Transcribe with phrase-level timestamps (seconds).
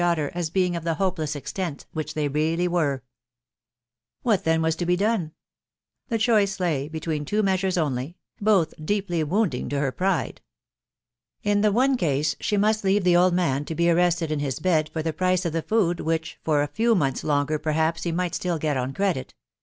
[0.03, 3.03] daughter as being of the hopek&fi extent v*\v\&v fes^ tr£&^ 44 THB WIDOW BARNABY.
[4.23, 5.31] What, then, was to be done?
[6.09, 10.41] The choice lay between two measures only, both deeply wounding to her pride.
[11.43, 14.59] In the one case she must leave the old man to be arrested in his
[14.59, 18.11] bed for the price of the food which for a few months longer perhaps he
[18.11, 19.35] might still get on credit